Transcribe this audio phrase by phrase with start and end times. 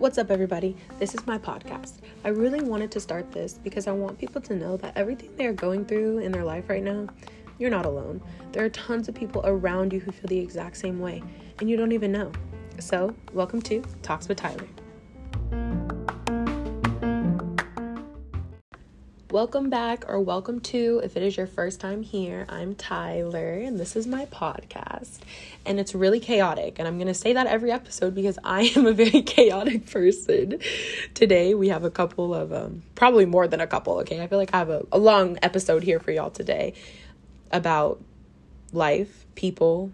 [0.00, 0.76] What's up, everybody?
[0.98, 1.98] This is my podcast.
[2.24, 5.46] I really wanted to start this because I want people to know that everything they
[5.46, 7.06] are going through in their life right now,
[7.60, 8.20] you're not alone.
[8.50, 11.22] There are tons of people around you who feel the exact same way,
[11.60, 12.32] and you don't even know.
[12.80, 14.64] So, welcome to Talks with Tyla.
[19.40, 23.80] Welcome back, or welcome to, if it is your first time here, I'm Tyla, and
[23.80, 25.20] this is my podcast.
[25.64, 28.92] And it's really chaotic, and I'm gonna say that every episode because I am a
[28.92, 30.58] very chaotic person.
[31.14, 34.20] Today, we have a couple of, um, probably more than a couple, okay?
[34.20, 36.74] I feel like I have a, a long episode here for y'all today
[37.50, 37.98] about
[38.74, 39.90] life, people,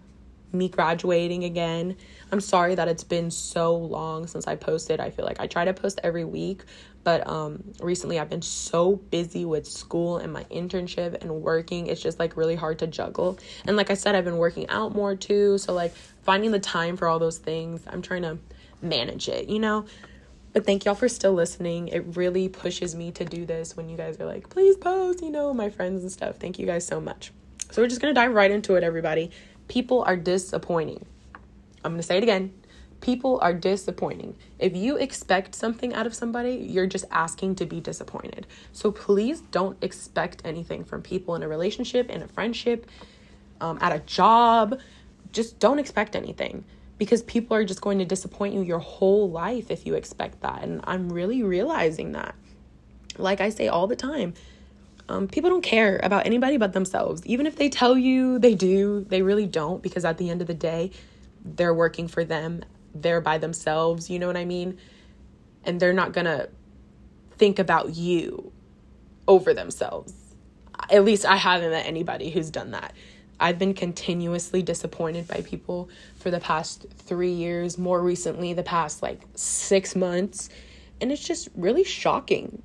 [0.51, 1.95] me graduating again.
[2.31, 4.99] I'm sorry that it's been so long since I posted.
[4.99, 6.63] I feel like I try to post every week,
[7.03, 11.87] but um recently I've been so busy with school and my internship and working.
[11.87, 13.39] It's just like really hard to juggle.
[13.65, 15.93] And like I said, I've been working out more too, so like
[16.23, 18.37] finding the time for all those things, I'm trying to
[18.81, 19.85] manage it, you know?
[20.53, 21.89] But thank y'all for still listening.
[21.89, 25.29] It really pushes me to do this when you guys are like, please post, you
[25.29, 26.37] know, my friends and stuff.
[26.37, 27.31] Thank you guys so much.
[27.69, 29.31] So we're just gonna dive right into it, everybody.
[29.67, 31.05] People are disappointing.
[31.83, 32.53] I'm gonna say it again
[33.01, 34.35] people are disappointing.
[34.59, 38.47] If you expect something out of somebody, you're just asking to be disappointed.
[38.71, 42.89] So please don't expect anything from people in a relationship, in a friendship,
[43.61, 44.79] um, at a job.
[45.31, 46.63] Just don't expect anything
[46.97, 50.63] because people are just going to disappoint you your whole life if you expect that.
[50.63, 52.35] And I'm really realizing that.
[53.17, 54.33] Like I say all the time,
[55.09, 57.25] um, people don't care about anybody but themselves.
[57.25, 60.47] Even if they tell you they do, they really don't because at the end of
[60.47, 60.91] the day,
[61.43, 62.63] they're working for them
[63.01, 64.77] they're by themselves, you know what I mean?
[65.63, 66.47] And they're not gonna
[67.37, 68.51] think about you
[69.27, 70.13] over themselves.
[70.89, 72.93] At least I haven't met anybody who's done that.
[73.39, 79.03] I've been continuously disappointed by people for the past three years, more recently, the past
[79.03, 80.49] like six months.
[80.99, 82.63] And it's just really shocking.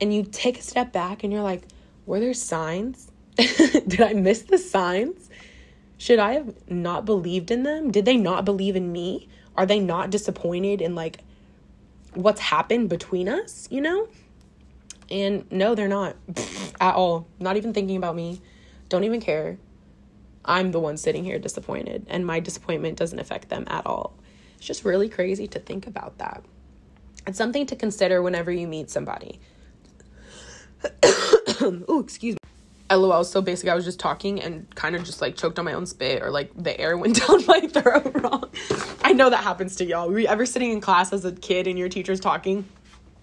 [0.00, 1.62] And you take a step back and you're like,
[2.08, 3.12] were there signs?
[3.36, 5.28] Did I miss the signs?
[5.98, 7.90] Should I have not believed in them?
[7.90, 9.28] Did they not believe in me?
[9.56, 11.18] Are they not disappointed in like
[12.14, 14.08] what's happened between us, you know?
[15.10, 16.16] And no, they're not
[16.80, 17.26] at all.
[17.38, 18.40] Not even thinking about me.
[18.88, 19.58] Don't even care.
[20.46, 24.14] I'm the one sitting here disappointed, and my disappointment doesn't affect them at all.
[24.56, 26.42] It's just really crazy to think about that.
[27.26, 29.40] It's something to consider whenever you meet somebody.
[31.88, 32.38] oh, excuse me.
[32.90, 33.24] LOL.
[33.24, 35.86] So basically, I was just talking and kind of just like choked on my own
[35.86, 38.50] spit, or like the air went down my throat wrong.
[39.02, 40.08] I know that happens to y'all.
[40.08, 42.66] Were you ever sitting in class as a kid and your teacher's talking?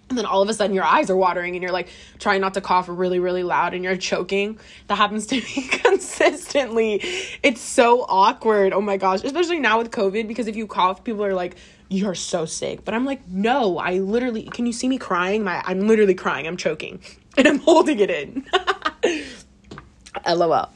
[0.08, 1.88] And then all of a sudden your eyes are watering and you're like
[2.20, 4.58] trying not to cough really, really loud and you're choking.
[4.86, 7.00] That happens to me consistently.
[7.42, 8.72] It's so awkward.
[8.72, 9.24] Oh my gosh.
[9.24, 11.56] Especially now with COVID because if you cough, people are like,
[11.88, 12.84] You're so sick.
[12.84, 15.42] But I'm like, no, I literally can you see me crying?
[15.42, 16.46] My I'm literally crying.
[16.46, 17.00] I'm choking.
[17.38, 18.46] And I'm holding it in.
[20.26, 20.70] LOL.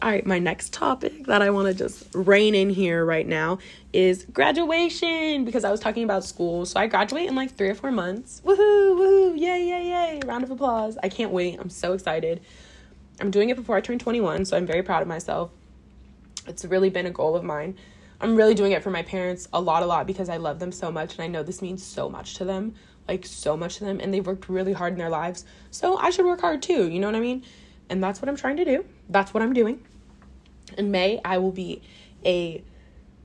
[0.00, 3.58] All right, my next topic that I want to just rein in here right now
[3.92, 6.64] is graduation because I was talking about school.
[6.64, 8.40] So I graduate in like three or four months.
[8.42, 10.20] Woohoo, woohoo, yay, yay, yay.
[10.24, 10.96] Round of applause.
[11.02, 11.60] I can't wait.
[11.60, 12.40] I'm so excited.
[13.20, 15.50] I'm doing it before I turn 21, so I'm very proud of myself.
[16.46, 17.76] It's really been a goal of mine.
[18.18, 20.72] I'm really doing it for my parents a lot, a lot because I love them
[20.72, 22.74] so much and I know this means so much to them
[23.08, 25.44] like so much to them and they've worked really hard in their lives.
[25.70, 27.44] So I should work hard too, you know what I mean?
[27.88, 28.84] And that's what I'm trying to do.
[29.08, 29.84] That's what I'm doing.
[30.78, 31.82] In May, I will be
[32.24, 32.62] a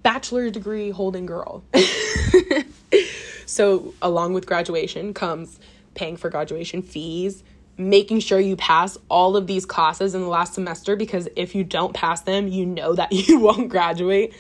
[0.03, 1.63] bachelor degree holding girl.
[3.45, 5.59] so, along with graduation comes
[5.94, 7.44] paying for graduation fees,
[7.77, 11.63] making sure you pass all of these classes in the last semester because if you
[11.63, 14.33] don't pass them, you know that you won't graduate.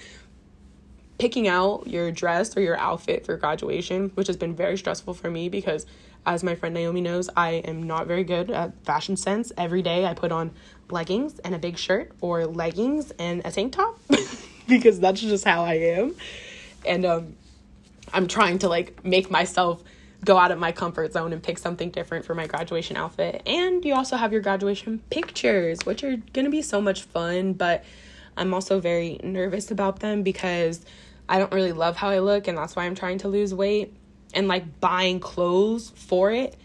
[1.17, 5.31] Picking out your dress or your outfit for graduation, which has been very stressful for
[5.31, 5.85] me because
[6.25, 9.51] as my friend Naomi knows, I am not very good at fashion sense.
[9.57, 10.51] Every day I put on
[10.89, 13.99] leggings and a big shirt or leggings and a tank top
[14.67, 16.15] because that's just how I am.
[16.85, 17.35] And um,
[18.13, 19.83] I'm trying to like make myself
[20.25, 23.41] go out of my comfort zone and pick something different for my graduation outfit.
[23.45, 27.85] And you also have your graduation pictures, which are to be so much fun, but
[28.35, 30.85] I'm also very nervous about them because
[31.29, 33.95] I don't really love how I look and that's why I'm trying to lose weight
[34.33, 36.55] and like buying clothes for it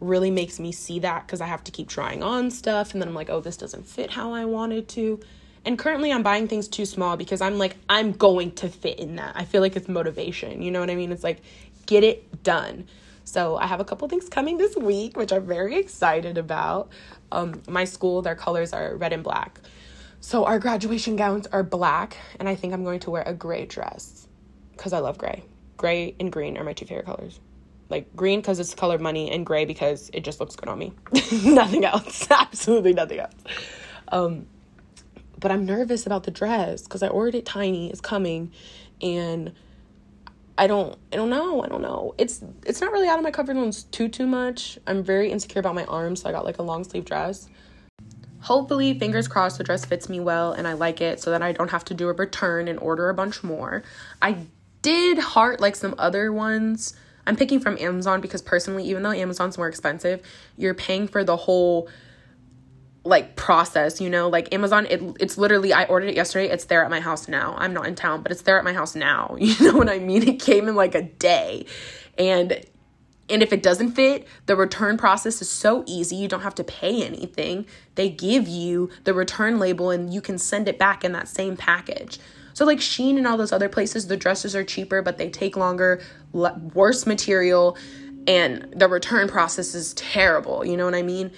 [0.00, 3.08] really makes me see that because I have to keep trying on stuff and then
[3.08, 5.20] I'm like, oh, this doesn't fit how I wanted to.
[5.64, 9.16] And currently I'm buying things too small because I'm like, I'm going to fit in
[9.16, 9.36] that.
[9.36, 10.62] I feel like it's motivation.
[10.62, 11.12] You know what I mean?
[11.12, 11.42] It's like,
[11.86, 12.86] get it done.
[13.24, 16.88] So I have a couple things coming this week, which I'm very excited about.
[17.30, 19.60] Um, my school, their colors are red and black.
[20.20, 23.64] So our graduation gowns are black, and I think I'm going to wear a gray
[23.64, 24.28] dress
[24.72, 25.42] because I love gray.
[25.78, 27.40] Gray and green are my two favorite colors.
[27.88, 30.68] Like green because it's the color of money, and gray because it just looks good
[30.68, 30.92] on me.
[31.44, 32.28] nothing else.
[32.30, 33.34] Absolutely nothing else.
[34.08, 34.46] Um,
[35.38, 37.90] but I'm nervous about the dress because I ordered it tiny.
[37.90, 38.52] It's coming,
[39.00, 39.52] and
[40.58, 41.64] I don't I don't know.
[41.64, 42.14] I don't know.
[42.18, 44.78] It's it's not really out of my comfort zones too too much.
[44.86, 47.48] I'm very insecure about my arms, so I got like a long sleeve dress.
[48.42, 51.52] Hopefully, fingers crossed, the dress fits me well and I like it so that I
[51.52, 53.82] don't have to do a return and order a bunch more.
[54.22, 54.46] I
[54.82, 56.94] did heart like some other ones.
[57.26, 60.22] I'm picking from Amazon because personally, even though Amazon's more expensive,
[60.56, 61.88] you're paying for the whole
[63.04, 64.28] like process you know?
[64.28, 66.52] Like amazon it, it's literally i ordered it yesterday.
[66.52, 67.54] It's there at my house now.
[67.58, 69.36] I'm not in town but it's there at my house now.
[69.40, 70.26] You know what i mean?
[70.28, 71.66] It came in like a day.
[72.18, 72.64] And
[73.30, 76.16] and if it doesn't fit, the return process is so easy.
[76.16, 77.66] You don't have to pay anything.
[77.94, 81.56] They give you the return label and you can send it back in that same
[81.56, 82.18] package.
[82.52, 85.56] So, like Shein and all those other places, the dresses are cheaper, but they take
[85.56, 87.76] longer, worse material,
[88.26, 90.64] and the return process is terrible.
[90.64, 91.30] You know what I mean?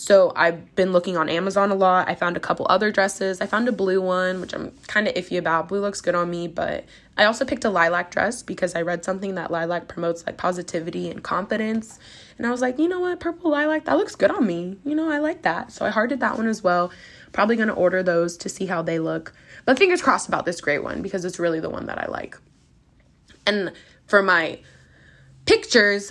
[0.00, 2.08] So I've been looking on Amazon a lot.
[2.08, 3.42] I found a couple other dresses.
[3.42, 5.68] I found a blue one, which I'm kind of iffy about.
[5.68, 6.86] Blue looks good on me, but
[7.18, 11.10] I also picked a lilac dress because I read something that lilac promotes like positivity
[11.10, 11.98] and confidence.
[12.38, 14.78] And I was like, you know what, purple lilac, that looks good on me.
[14.86, 15.70] You know, I like that.
[15.70, 16.90] So I hearted that one as well.
[17.32, 19.34] Probably to order those to see how they look.
[19.66, 22.38] But fingers crossed about this gray one because it's really the one that I like.
[23.46, 23.72] And
[24.06, 24.60] for my
[25.44, 26.10] pictures,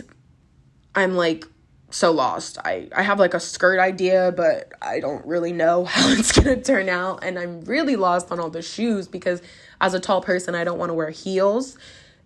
[0.93, 1.47] I'm like
[1.91, 2.57] so lost.
[2.63, 6.61] I, I have like a skirt idea, but I don't really know how it's gonna
[6.61, 7.23] turn out.
[7.23, 9.41] And I'm really lost on all the shoes because
[9.81, 11.77] as a tall person, I don't wanna wear heels.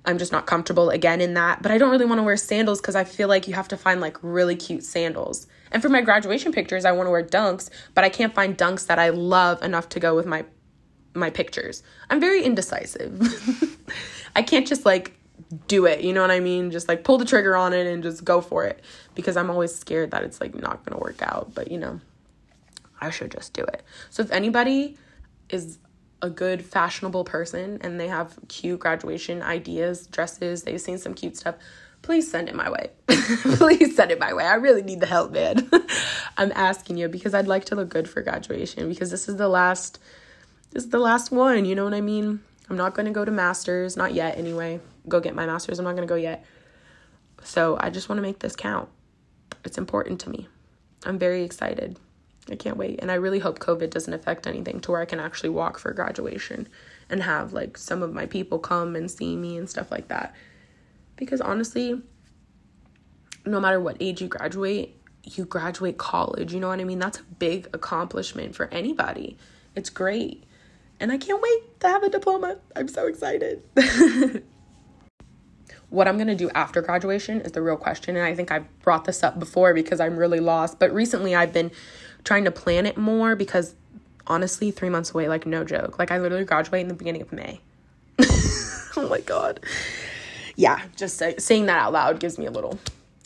[0.05, 1.61] I'm just not comfortable again in that.
[1.61, 4.01] But I don't really wanna wear sandals because I feel like you have to find
[4.01, 5.47] like really cute sandals.
[5.71, 8.99] And for my graduation pictures, I wanna wear dunks, but I can't find dunks that
[8.99, 10.45] I love enough to go with my
[11.15, 11.83] my pictures.
[12.09, 13.21] I'm very indecisive.
[14.35, 15.15] I can't just like
[15.67, 16.01] do it.
[16.01, 16.71] You know what I mean?
[16.71, 18.83] Just like pull the trigger on it and just go for it
[19.15, 21.53] because I'm always scared that it's like not going to work out.
[21.53, 21.99] But you know,
[23.01, 23.83] I should just do it.
[24.09, 24.97] So if anybody
[25.49, 25.77] is
[26.21, 31.35] a good fashionable person and they have cute graduation ideas, dresses, they've seen some cute
[31.35, 31.55] stuff,
[32.01, 32.89] please send it my way.
[33.07, 34.45] please send it my way.
[34.45, 35.69] I really need the help, man.
[36.37, 39.49] I'm asking you because I'd like to look good for graduation because this is the
[39.49, 39.99] last
[40.71, 42.39] this is the last one, you know what I mean?
[42.67, 45.79] I'm not going to go to masters, not yet anyway go get my master's.
[45.79, 46.45] I'm not going to go yet.
[47.43, 48.89] So I just want to make this count.
[49.63, 50.47] It's important to me.
[51.05, 51.99] I'm very excited.
[52.49, 52.99] I can't wait.
[53.01, 55.93] And I really hope COVID doesn't affect anything to where I can actually walk for
[55.93, 56.67] graduation
[57.09, 60.33] and have like some of my people come and see me and stuff like that.
[61.15, 62.01] Because honestly,
[63.45, 66.53] no matter what age you graduate, you graduate college.
[66.53, 66.99] You know what I mean?
[66.99, 69.37] That's a big accomplishment for anybody.
[69.75, 70.43] It's great.
[70.99, 72.57] And I can't wait to have a diploma.
[72.75, 73.63] I'm so excited.
[75.93, 78.15] what I'm going to do after graduation is the real question.
[78.15, 80.79] And I think I've brought this up before because I'm really lost.
[80.79, 81.69] But recently I've been
[82.23, 83.75] trying to plan it more because
[84.25, 85.99] honestly, three months away, like no joke.
[85.99, 87.61] Like I literally graduate in the beginning of May.
[88.97, 89.59] oh my God.
[90.55, 92.79] Yeah, just say, saying that out loud gives me a little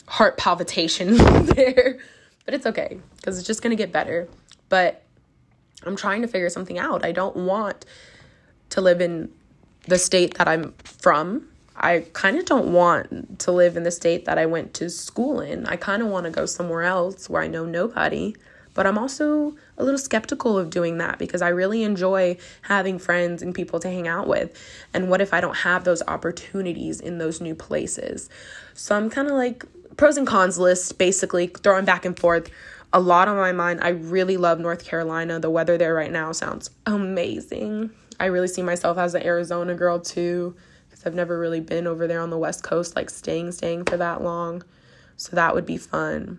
[0.06, 1.16] heart palpitation
[1.46, 1.98] there.
[2.44, 4.28] But it's okay because it's just going to get better.
[4.68, 5.04] But
[5.86, 7.02] I'm trying to figure something out.
[7.02, 7.86] I don't want
[8.70, 9.30] to live in
[9.86, 11.47] the state that I'm from
[11.80, 15.40] I kind of don't want to live in the state that I went to school
[15.40, 15.64] in.
[15.66, 18.34] I kind of want to go somewhere else where I know nobody.
[18.74, 23.42] But I'm also a little skeptical of doing that because I really enjoy having friends
[23.42, 24.56] and people to hang out with.
[24.92, 28.28] And what if I don't have those opportunities in those new places?
[28.74, 29.64] So I'm kind of like
[29.96, 32.50] pros and cons list, basically throwing back and forth.
[32.92, 33.80] A lot on my mind.
[33.82, 35.38] I really love North Carolina.
[35.38, 37.90] The weather there right now sounds amazing.
[38.18, 40.56] I really see myself as an Arizona girl too
[41.08, 44.22] I've never really been over there on the West Coast, like staying, staying for that
[44.22, 44.62] long.
[45.16, 46.38] So that would be fun.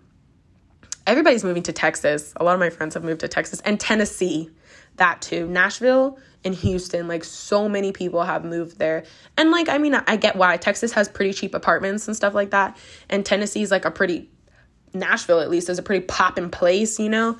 [1.08, 2.32] Everybody's moving to Texas.
[2.36, 4.48] A lot of my friends have moved to Texas and Tennessee,
[4.96, 5.48] that too.
[5.48, 9.04] Nashville and Houston, like so many people have moved there.
[9.36, 12.50] And like, I mean, I get why Texas has pretty cheap apartments and stuff like
[12.50, 12.76] that.
[13.08, 14.30] And Tennessee's like a pretty,
[14.94, 17.36] Nashville at least is a pretty poppin' place, you know?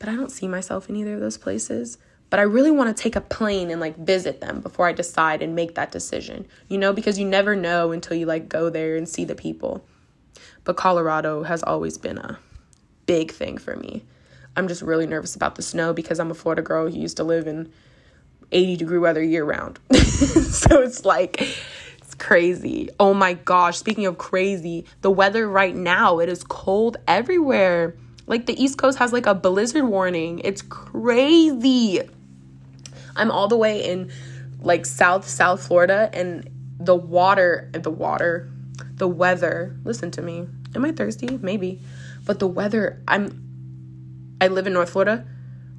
[0.00, 1.98] But I don't see myself in either of those places
[2.34, 5.40] but I really want to take a plane and like visit them before I decide
[5.40, 6.48] and make that decision.
[6.66, 9.86] You know, because you never know until you like go there and see the people.
[10.64, 12.40] But Colorado has always been a
[13.06, 14.02] big thing for me.
[14.56, 17.22] I'm just really nervous about the snow because I'm a Florida girl who used to
[17.22, 17.72] live in
[18.50, 19.78] 80 degree weather year round.
[19.94, 21.40] so it's like
[21.98, 22.88] it's crazy.
[22.98, 27.94] Oh my gosh, speaking of crazy, the weather right now, it is cold everywhere.
[28.26, 30.40] Like the East Coast has like a blizzard warning.
[30.40, 32.00] It's crazy.
[33.16, 34.10] I'm all the way in
[34.60, 38.50] like South South Florida and the water, the water,
[38.94, 39.76] the weather.
[39.84, 40.46] Listen to me.
[40.74, 41.38] Am I thirsty?
[41.40, 41.80] Maybe.
[42.24, 43.42] But the weather, I'm
[44.40, 45.26] I live in North Florida.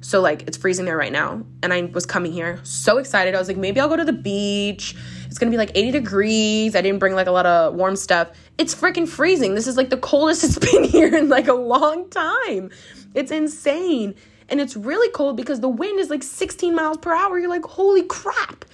[0.00, 3.34] So like it's freezing there right now and I was coming here so excited.
[3.34, 4.94] I was like maybe I'll go to the beach.
[5.26, 6.76] It's to be like 80 degrees.
[6.76, 8.30] I didn't bring like a lot of warm stuff.
[8.56, 9.54] It's freaking freezing.
[9.54, 12.70] This is like the coldest it's been here in like a long time.
[13.14, 14.14] It's insane.
[14.48, 17.38] And it's really cold because the wind is like 16 miles per hour.
[17.38, 18.64] You're like, "Holy crap."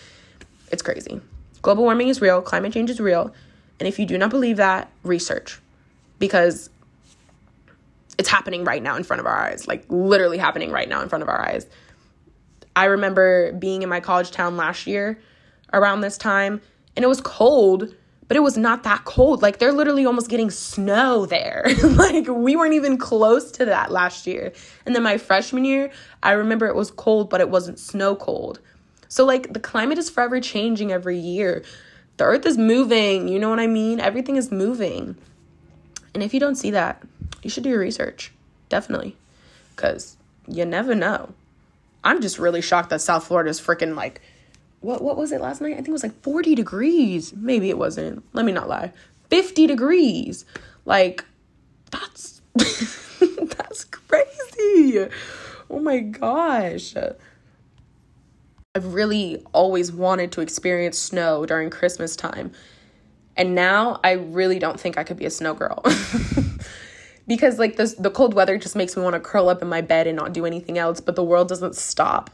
[0.70, 1.20] It's crazy.
[1.62, 3.32] Global warming is real, climate change is real.
[3.78, 5.60] And if you do not believe that, research.
[6.18, 6.70] Because
[8.18, 11.08] it's happening right now in front of our eyes, like literally happening right now in
[11.08, 11.66] front of our eyes.
[12.76, 15.20] I remember being in my college town last year
[15.72, 16.60] around this time,
[16.96, 17.94] and it was cold,
[18.32, 19.42] but it was not that cold.
[19.42, 21.66] Like they're literally almost getting snow there.
[21.84, 24.54] like we weren't even close to that last year.
[24.86, 25.90] And then my freshman year,
[26.22, 28.58] I remember it was cold, but it wasn't snow cold.
[29.08, 31.62] So like the climate is forever changing every year.
[32.16, 34.00] The earth is moving, you know what I mean?
[34.00, 35.14] Everything is moving.
[36.14, 37.02] And if you don't see that,
[37.42, 38.32] you should do your research.
[38.70, 39.14] Definitely.
[39.76, 40.16] Cuz
[40.48, 41.34] you never know.
[42.02, 44.22] I'm just really shocked that South Florida is freaking like
[44.82, 45.72] what what was it last night?
[45.72, 47.32] I think it was like 40 degrees.
[47.34, 48.24] Maybe it wasn't.
[48.34, 48.92] Let me not lie.
[49.30, 50.44] 50 degrees.
[50.84, 51.24] Like
[51.90, 55.08] that's that's crazy.
[55.70, 56.94] Oh my gosh.
[58.74, 62.52] I've really always wanted to experience snow during Christmas time.
[63.36, 65.82] And now I really don't think I could be a snow girl.
[67.26, 69.80] because like this the cold weather just makes me want to curl up in my
[69.80, 72.30] bed and not do anything else, but the world doesn't stop.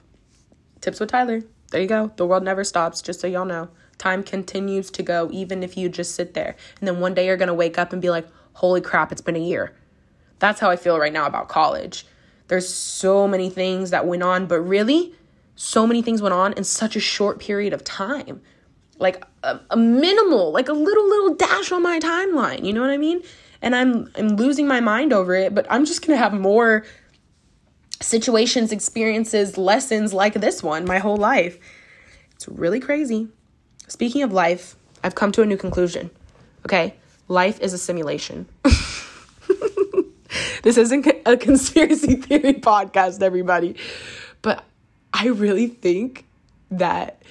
[0.80, 1.42] Tips with Tyla.
[1.70, 2.12] There you go.
[2.16, 3.68] The world never stops, just so y'all know.
[3.98, 6.56] Time continues to go even if you just sit there.
[6.78, 9.20] And then one day you're going to wake up and be like, "Holy crap, it's
[9.20, 9.74] been a year."
[10.38, 12.06] That's how I feel right now about college.
[12.46, 15.14] There's so many things that went on, but really,
[15.56, 18.40] so many things went on in such a short period of time.
[18.98, 22.90] Like a, a minimal, like a little little dash on my timeline, you know what
[22.90, 23.22] I mean?
[23.62, 26.84] and I'm I'm losing my mind over it, but I'm just going to have more
[28.00, 31.58] situations, experiences, lessons like this one my whole life.
[32.34, 33.28] It's really crazy.
[33.88, 36.10] Speaking of life, I've come to a new conclusion.
[36.66, 36.94] Okay?
[37.28, 38.46] Life is a simulation.
[40.62, 43.76] this isn't a conspiracy theory podcast, everybody.
[44.42, 44.64] But
[45.12, 46.26] I really think
[46.70, 47.22] that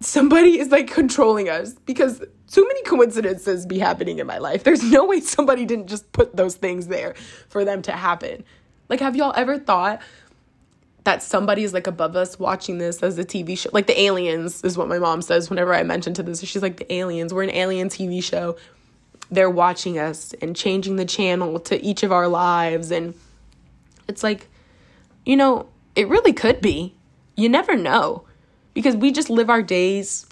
[0.00, 4.64] somebody is like controlling us because too many coincidences be happening in my life.
[4.64, 7.14] There's no way somebody didn't just put those things there
[7.48, 8.44] for them to happen.
[8.88, 10.00] Like, have y'all ever thought
[11.04, 13.70] that somebody is like above us watching this as a TV show?
[13.72, 16.42] Like, the aliens is what my mom says whenever I mention to this.
[16.42, 18.56] She's like, the aliens, we're an alien TV show.
[19.30, 22.90] They're watching us and changing the channel to each of our lives.
[22.90, 23.14] And
[24.08, 24.48] it's like,
[25.26, 26.94] you know, it really could be.
[27.36, 28.24] You never know
[28.74, 30.26] because we just live our days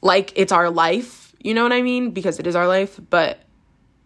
[0.00, 2.10] like it's our life, you know what I mean?
[2.10, 3.40] Because it is our life, but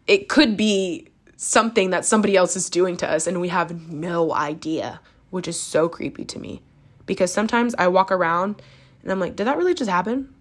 [0.06, 1.08] it could be
[1.42, 5.60] something that somebody else is doing to us and we have no idea, which is
[5.60, 6.62] so creepy to me.
[7.04, 8.62] Because sometimes I walk around
[9.02, 10.32] and I'm like, did that really just happen?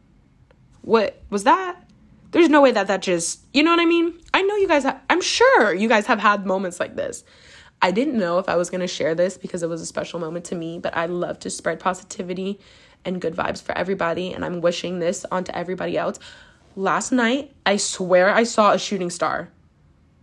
[0.84, 1.84] What was that?
[2.30, 4.14] There's no way that that just, you know what I mean?
[4.32, 7.24] I know you guys, ha- I'm sure you guys have had moments like this.
[7.82, 10.20] I didn't know if I was going to share this because it was a special
[10.20, 12.60] moment to me, but I love to spread positivity
[13.04, 14.34] and good vibes for everybody.
[14.34, 16.20] And I'm wishing this onto everybody else.
[16.76, 19.50] Last night, I swear I saw a shooting star.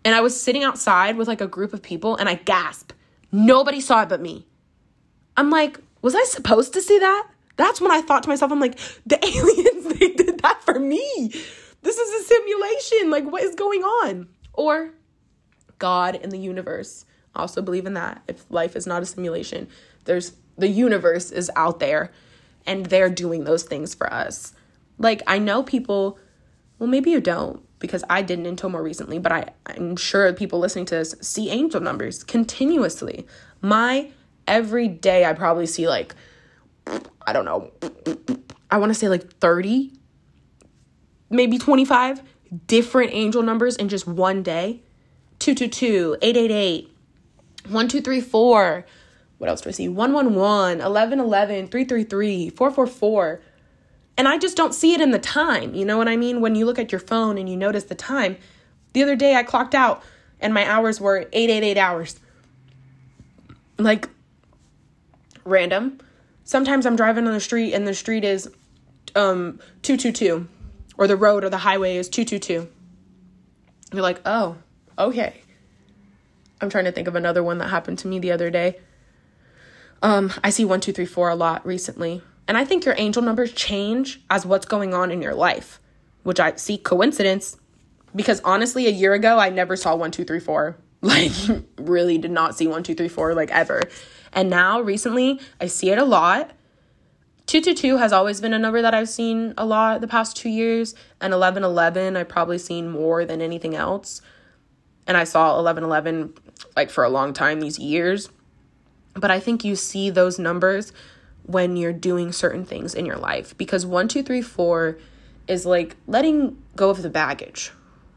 [0.05, 2.95] And I was sitting outside with like a group of people and I gasped.
[3.31, 4.47] Nobody saw it but me.
[5.37, 7.29] I'm like, was I supposed to see that?
[7.57, 11.31] That's when I thought to myself, I'm like, the aliens, they did that for me.
[11.83, 13.11] This is a simulation.
[13.11, 14.29] Like, what is going on?
[14.53, 14.93] Or
[15.79, 17.05] God and the universe.
[17.35, 18.23] I also believe in that.
[18.29, 19.69] If life is not a simulation,
[20.05, 22.11] there's the universe is out there
[22.67, 24.53] and they're doing those things for us.
[24.99, 26.19] Like, I know people,
[26.79, 30.59] well, maybe you don't because I didn't until more recently, but I, I'm sure people
[30.59, 33.27] listening to this see angel numbers continuously.
[33.61, 34.11] My
[34.47, 36.15] every day, I probably see like,
[37.27, 37.71] I don't know,
[38.71, 39.93] I want to say like 30,
[41.31, 42.23] maybe 25
[42.67, 44.83] different angel numbers in just one day
[45.39, 46.85] 222, 888,
[47.65, 48.87] 1234,
[49.39, 49.89] what else do I see?
[49.89, 53.41] 111, 1111, 333, 444.
[54.19, 55.75] And I just don't see it in the time.
[55.75, 56.41] You know what I mean?
[56.43, 58.37] When you look at your phone and you notice the time.
[58.93, 60.03] The other day I clocked out
[60.41, 62.21] and my hours were 888 hours.
[63.79, 64.11] Like
[65.45, 65.99] random.
[66.45, 68.49] Sometimes I'm driving on the street and the street is
[69.17, 70.49] um 222
[70.99, 72.69] or the road or the highway is 222.
[73.93, 74.57] You're like, "Oh,
[74.99, 75.43] okay."
[76.61, 78.79] I'm trying to think of another one that happened to me the other day
[80.03, 82.23] Um, I see one, two, three, four a lot recently.
[82.49, 85.81] And I think your angel numbers change as what's going on in your life,
[86.25, 87.59] which I see coincidence
[88.17, 90.77] because honestly, a year ago, I never saw one, two, three, four.
[91.01, 91.31] Like,
[91.79, 93.83] really did not see one, two, three, four, like ever.
[94.33, 96.51] And now, recently, I see it a lot.
[97.47, 100.97] 222 has always been a number that I've seen a lot the past two years.
[101.21, 104.21] And 1111, I've probably seen more than anything else.
[105.07, 106.35] And I saw 1111
[106.75, 108.29] like for a long time these years.
[109.15, 110.93] But I think you see those numbers
[111.49, 114.99] when you're doing certain things in your life because 1, 2, 3, 4
[115.49, 117.73] is like letting go of the baggage,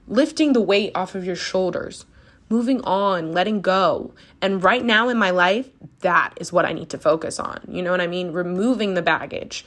[0.08, 2.06] lifting the weight off of your shoulders,
[2.50, 4.14] moving on, letting go.
[4.42, 5.70] And right now in my life,
[6.02, 7.62] that is what I need to focus on.
[7.70, 8.34] You know what I mean?
[8.34, 9.66] Removing the baggage,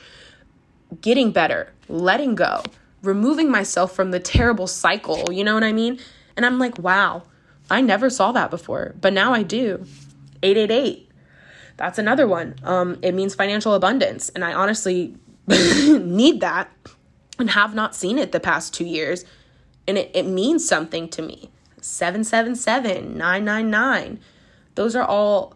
[1.00, 2.62] getting better, letting go,
[3.02, 5.33] removing myself from the terrible cycle.
[5.33, 5.99] You know what I mean?
[6.37, 7.23] And I'm like, wow,
[7.71, 9.87] I never saw that before, but now I do.
[10.42, 11.03] 888.
[11.76, 12.54] That's another one.
[12.62, 14.28] Um, it means financial abundance.
[14.31, 15.16] And I honestly
[15.49, 16.71] need that
[17.38, 19.25] and have not seen it the past two years.
[19.87, 21.50] And it, it means something to me.
[21.81, 24.21] 777, 999.
[24.75, 25.54] Those are all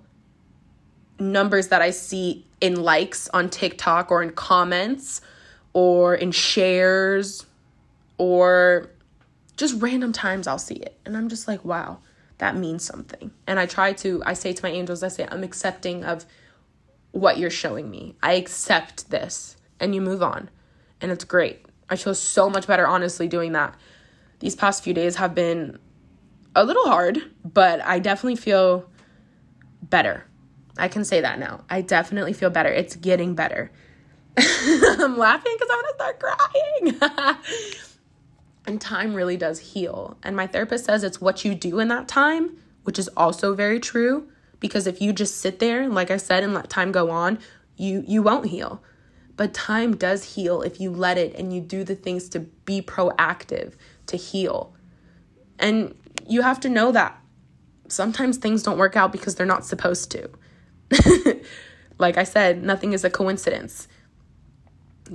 [1.19, 5.21] numbers that I see in likes on TikTok or in comments
[5.73, 7.47] or in shares
[8.19, 8.91] or
[9.57, 10.99] just random times I'll see it.
[11.05, 11.99] And I'm just like, wow,
[12.39, 13.31] that means something.
[13.47, 16.25] And I try to, I say to my angels, I say, I'm accepting of
[17.13, 18.17] what you're showing me.
[18.23, 19.57] I accept this.
[19.81, 20.51] And you move on.
[21.01, 21.67] And it's great.
[21.89, 23.75] I feel so much better, honestly, doing that.
[24.41, 25.79] These past few days have been
[26.55, 28.89] a little hard, but I definitely feel
[29.83, 30.25] better.
[30.77, 31.65] I can say that now.
[31.69, 32.71] I definitely feel better.
[32.71, 33.71] It's getting better.
[34.39, 37.37] I'm laughing because I'm gonna start crying.
[38.69, 40.19] and time really does heal.
[40.23, 43.81] And my therapist says it's what you do in that time, which is also very
[43.81, 44.29] true.
[44.61, 47.39] Because if you just sit there, like I said, and let time go on,
[47.77, 48.83] you you won't heal.
[49.37, 52.83] But time does heal if you let it and you do the things to be
[52.83, 53.75] proactive
[54.07, 54.75] to heal.
[55.59, 55.95] And
[56.27, 57.19] you have to know that
[57.89, 60.29] sometimes things don't work out because they're not supposed to.
[61.99, 63.89] like I said, nothing is a coincidence.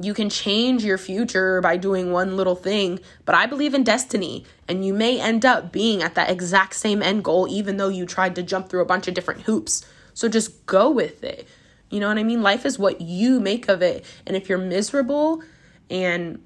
[0.02, 4.46] You can change your future by doing one little thing, but I believe in destiny,
[4.68, 8.06] and you may end up being at that exact same end goal even though you
[8.06, 9.86] tried to jump through a bunch of different hoops.
[10.14, 11.48] So just go with it.
[11.90, 12.42] You know what I mean?
[12.42, 14.04] Life is what you make of it.
[14.26, 15.44] And if you're miserable
[15.90, 16.42] and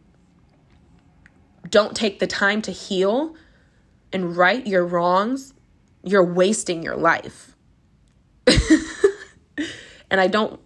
[1.70, 3.36] don't take the time to heal
[4.12, 5.54] and right your wrongs,
[6.04, 7.56] you're wasting your life.
[10.10, 10.60] and I don't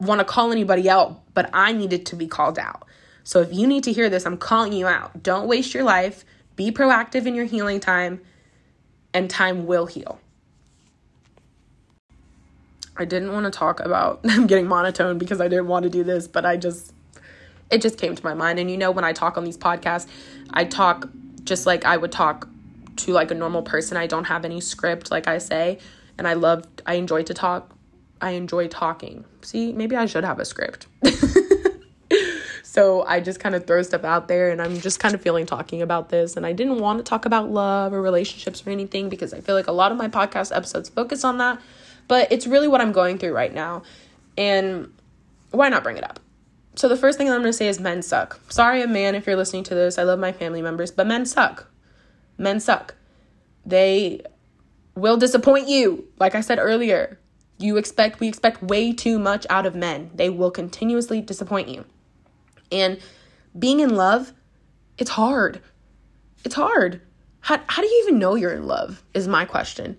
[0.00, 2.86] want to call anybody out, but I needed to be called out.
[3.22, 5.22] So if you need to hear this, I'm calling you out.
[5.22, 6.24] Don't waste your life.
[6.56, 8.20] Be proactive in your healing time,
[9.14, 10.20] and time will heal.
[12.96, 16.04] I didn't want to talk about I'm getting monotone because I didn't want to do
[16.04, 16.92] this, but I just
[17.70, 18.58] it just came to my mind.
[18.58, 20.08] And you know, when I talk on these podcasts,
[20.50, 21.08] I talk
[21.44, 22.48] just like I would talk
[22.96, 23.96] to like a normal person.
[23.96, 25.78] I don't have any script, like I say,
[26.18, 27.74] and I love I enjoy to talk
[28.20, 29.24] I enjoy talking.
[29.42, 30.86] See, maybe I should have a script.
[32.62, 35.46] so I just kind of throw stuff out there and I'm just kind of feeling
[35.46, 36.36] talking about this.
[36.36, 39.54] And I didn't want to talk about love or relationships or anything because I feel
[39.54, 41.60] like a lot of my podcast episodes focus on that.
[42.08, 43.82] But it's really what I'm going through right now.
[44.36, 44.92] And
[45.50, 46.20] why not bring it up?
[46.74, 48.40] So the first thing I'm going to say is men suck.
[48.48, 49.98] Sorry, a man, if you're listening to this.
[49.98, 51.68] I love my family members, but men suck.
[52.38, 52.94] Men suck.
[53.66, 54.22] They
[54.94, 56.08] will disappoint you.
[56.18, 57.18] Like I said earlier,
[57.62, 60.10] you expect, we expect way too much out of men.
[60.14, 61.84] They will continuously disappoint you.
[62.72, 62.98] And
[63.58, 64.32] being in love,
[64.98, 65.60] it's hard.
[66.44, 67.02] It's hard.
[67.40, 69.02] How, how do you even know you're in love?
[69.14, 69.98] Is my question.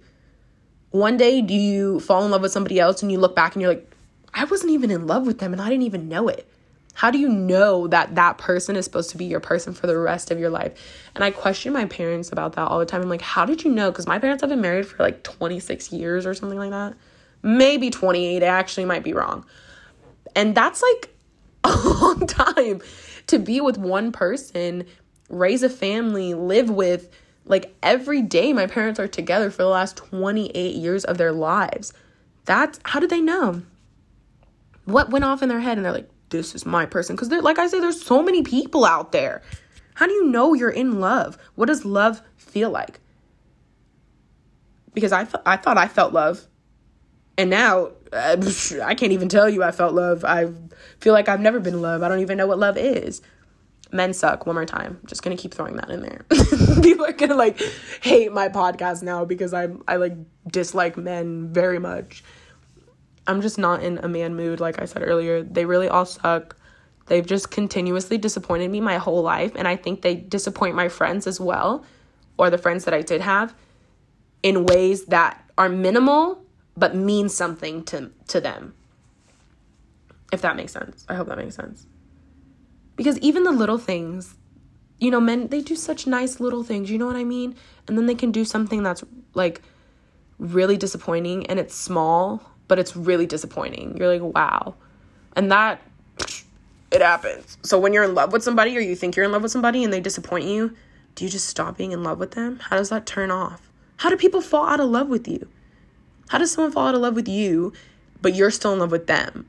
[0.91, 3.61] One day, do you fall in love with somebody else and you look back and
[3.61, 3.89] you're like,
[4.33, 6.47] I wasn't even in love with them and I didn't even know it?
[6.93, 9.97] How do you know that that person is supposed to be your person for the
[9.97, 10.73] rest of your life?
[11.15, 13.01] And I question my parents about that all the time.
[13.01, 13.91] I'm like, how did you know?
[13.91, 16.95] Because my parents have been married for like 26 years or something like that
[17.43, 18.43] maybe 28.
[18.43, 19.45] I actually might be wrong.
[20.35, 21.15] And that's like
[21.63, 22.81] a long time
[23.27, 24.85] to be with one person,
[25.29, 27.09] raise a family, live with.
[27.45, 31.91] Like every day, my parents are together for the last 28 years of their lives.
[32.45, 33.63] That's how did they know?
[34.85, 35.77] What went off in their head?
[35.77, 37.15] And they're like, this is my person.
[37.15, 39.41] Because they're like I say, there's so many people out there.
[39.95, 41.37] How do you know you're in love?
[41.55, 42.99] What does love feel like?
[44.93, 46.47] Because I, th- I thought I felt love
[47.41, 48.37] and now uh,
[48.83, 50.23] I can't even tell you I felt love.
[50.23, 50.51] I
[50.99, 52.03] feel like I've never been in love.
[52.03, 53.21] I don't even know what love is.
[53.91, 54.45] Men suck.
[54.45, 54.99] One more time.
[55.01, 56.25] I'm just gonna keep throwing that in there.
[56.81, 57.59] People are gonna like
[58.01, 60.13] hate my podcast now because I'm I like
[60.49, 62.23] dislike men very much.
[63.27, 65.41] I'm just not in a man mood, like I said earlier.
[65.41, 66.55] They really all suck.
[67.07, 69.53] They've just continuously disappointed me my whole life.
[69.55, 71.83] And I think they disappoint my friends as well,
[72.37, 73.53] or the friends that I did have,
[74.43, 76.40] in ways that are minimal
[76.77, 78.73] but mean something to, to them.
[80.31, 81.05] If that makes sense.
[81.09, 81.85] I hope that makes sense.
[82.95, 84.35] Because even the little things,
[84.99, 87.55] you know, men, they do such nice little things, you know what I mean?
[87.87, 89.03] And then they can do something that's
[89.33, 89.61] like
[90.37, 93.97] really disappointing and it's small, but it's really disappointing.
[93.97, 94.75] You're like, wow.
[95.35, 95.81] And that
[96.91, 97.57] it happens.
[97.63, 99.83] So when you're in love with somebody or you think you're in love with somebody
[99.83, 100.75] and they disappoint you,
[101.15, 102.59] do you just stop being in love with them?
[102.59, 103.69] How does that turn off?
[103.97, 105.47] How do people fall out of love with you?
[106.31, 107.73] How does someone fall out of love with you,
[108.21, 109.45] but you're still in love with them?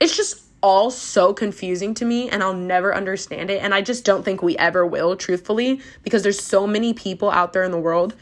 [0.00, 3.62] It's just all so confusing to me and I'll never understand it.
[3.62, 7.52] And I just don't think we ever will, truthfully, because there's so many people out
[7.52, 8.16] there in the world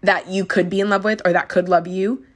[0.00, 2.26] that you could be in love with or that could love you.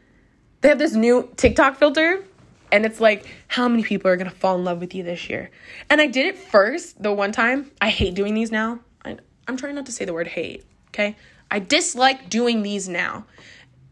[0.61, 2.23] They have this new TikTok filter
[2.71, 5.51] and it's like, how many people are gonna fall in love with you this year?
[5.91, 7.73] And I did it first the one time.
[7.81, 8.79] I hate doing these now.
[9.05, 9.17] I,
[9.49, 11.17] I'm trying not to say the word hate, okay?
[11.53, 13.27] I dislike doing these now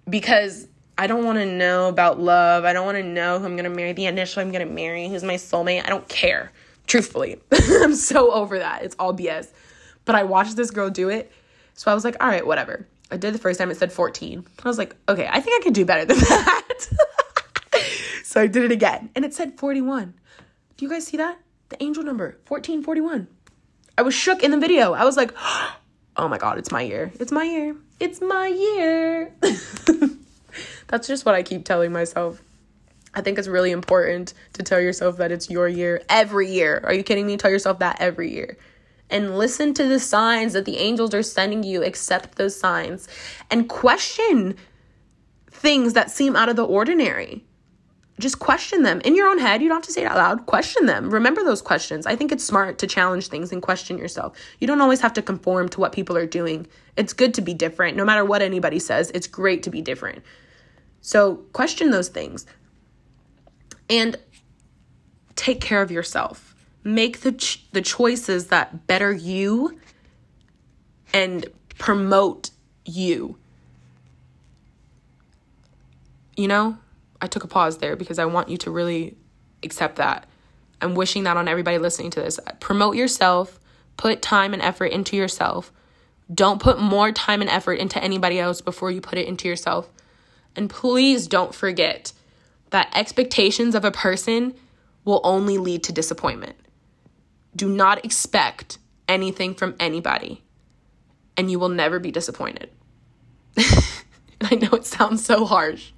[0.08, 2.64] because I don't want to know about love.
[2.64, 4.74] I don't want to know who I'm going to marry, the initial I'm going to
[4.74, 5.84] marry, who's my soulmate.
[5.84, 6.52] I don't care,
[6.86, 7.38] truthfully.
[7.52, 8.82] I'm so over that.
[8.82, 9.48] It's all BS.
[10.06, 11.30] But I watched this girl do it.
[11.74, 12.88] So I was like, all right, whatever.
[13.10, 14.42] I did the first time, it said 14.
[14.64, 16.86] I was like, okay, I think I can do better than that.
[18.24, 20.14] So I did it again and it said 41.
[20.76, 21.38] Do you guys see that?
[21.68, 23.26] The angel number 1441.
[23.98, 24.92] I was shook in the video.
[24.92, 25.76] I was like, oh
[26.16, 27.12] Oh my God, it's my year.
[27.18, 27.76] It's my year.
[27.98, 29.32] It's my year.
[30.88, 32.42] That's just what I keep telling myself.
[33.14, 36.80] I think it's really important to tell yourself that it's your year every year.
[36.84, 37.36] Are you kidding me?
[37.36, 38.56] Tell yourself that every year.
[39.08, 43.08] And listen to the signs that the angels are sending you, accept those signs,
[43.50, 44.56] and question
[45.50, 47.44] things that seem out of the ordinary
[48.20, 49.62] just question them in your own head.
[49.62, 50.46] You don't have to say it out loud.
[50.46, 51.10] Question them.
[51.10, 52.06] Remember those questions.
[52.06, 54.36] I think it's smart to challenge things and question yourself.
[54.60, 56.66] You don't always have to conform to what people are doing.
[56.96, 57.96] It's good to be different.
[57.96, 60.22] No matter what anybody says, it's great to be different.
[61.00, 62.46] So question those things
[63.88, 64.16] and
[65.34, 66.54] take care of yourself.
[66.84, 69.78] Make the ch- the choices that better you
[71.12, 71.46] and
[71.78, 72.50] promote
[72.84, 73.36] you.
[76.36, 76.78] You know?
[77.20, 79.16] I took a pause there because I want you to really
[79.62, 80.26] accept that.
[80.80, 82.40] I'm wishing that on everybody listening to this.
[82.58, 83.60] Promote yourself,
[83.96, 85.72] put time and effort into yourself.
[86.32, 89.90] Don't put more time and effort into anybody else before you put it into yourself.
[90.56, 92.12] And please don't forget
[92.70, 94.54] that expectations of a person
[95.04, 96.56] will only lead to disappointment.
[97.54, 98.78] Do not expect
[99.08, 100.42] anything from anybody,
[101.36, 102.70] and you will never be disappointed.
[103.58, 105.92] I know it sounds so harsh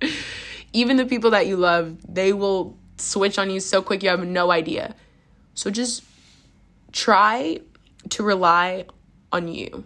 [0.73, 4.27] even the people that you love, they will switch on you so quick you have
[4.27, 4.95] no idea.
[5.55, 6.03] So just
[6.93, 7.61] try
[8.11, 8.87] to rely
[9.33, 9.85] on you.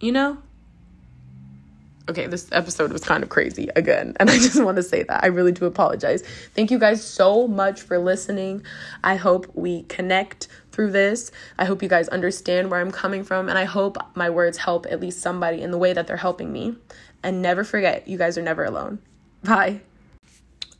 [0.00, 0.38] You know?
[2.08, 5.24] Okay, this episode was kind of crazy again, and I just want to say that.
[5.24, 6.22] I really do apologize.
[6.54, 8.62] Thank you guys so much for listening.
[9.02, 11.32] I hope we connect through this.
[11.58, 14.86] I hope you guys understand where I'm coming from, and I hope my words help
[14.86, 16.76] at least somebody in the way that they're helping me.
[17.24, 19.00] And never forget, you guys are never alone.
[19.42, 19.80] Bye.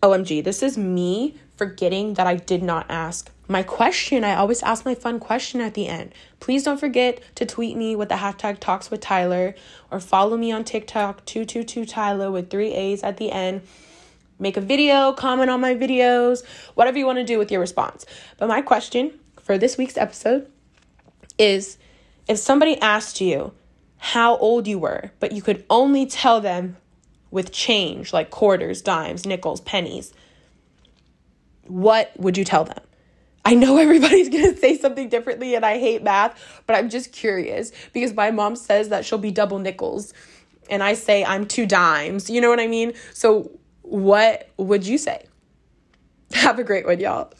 [0.02, 4.24] OMG, this is me forgetting that I did not ask my question.
[4.24, 6.12] I always ask my fun question at the end.
[6.40, 9.54] Please don't forget to tweet me with the hashtag talks with Tyla
[9.90, 13.62] or follow me on TikTok 222 Tyla with three A's at the end.
[14.38, 18.04] Make a video, comment on my videos, whatever you want to do with your response.
[18.36, 20.50] But my question for this week's episode
[21.38, 21.78] is
[22.28, 23.52] if somebody asked you
[23.98, 26.76] how old you were, but you could only tell them
[27.36, 30.14] with change like quarters, dimes, nickels, pennies,
[31.66, 32.80] what would you tell them?
[33.44, 37.72] I know everybody's to say something differently and I hate math, but I'm just curious
[37.92, 40.14] because my mom says that she'll be double nickels
[40.70, 42.30] and I say I'm two dimes.
[42.30, 42.94] You know what I mean?
[43.12, 43.50] So,
[43.82, 45.26] what would you say?
[46.32, 47.30] Have a great one, y'all.